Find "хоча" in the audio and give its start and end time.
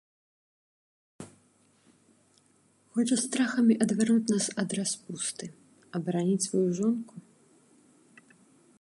2.95-3.19